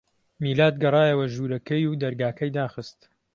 میلاد 0.43 0.75
گەڕایەوە 0.83 1.25
ژوورەکەی 1.33 1.87
و 1.87 1.99
دەرگاکەی 2.01 2.55
داخست. 2.57 2.99